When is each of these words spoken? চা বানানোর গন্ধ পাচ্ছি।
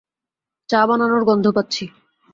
চা 0.69 0.81
বানানোর 0.85 1.23
গন্ধ 1.23 1.45
পাচ্ছি। 1.55 1.85